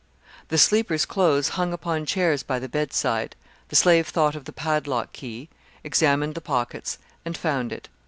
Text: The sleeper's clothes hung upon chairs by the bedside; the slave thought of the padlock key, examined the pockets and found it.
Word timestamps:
The 0.47 0.57
sleeper's 0.57 1.05
clothes 1.05 1.49
hung 1.49 1.73
upon 1.73 2.07
chairs 2.07 2.41
by 2.41 2.57
the 2.57 2.67
bedside; 2.67 3.35
the 3.67 3.75
slave 3.75 4.07
thought 4.07 4.33
of 4.35 4.45
the 4.45 4.51
padlock 4.51 5.13
key, 5.13 5.47
examined 5.83 6.33
the 6.33 6.41
pockets 6.41 6.97
and 7.23 7.37
found 7.37 7.71
it. 7.71 7.87